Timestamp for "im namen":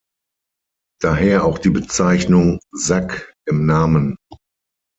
3.45-4.17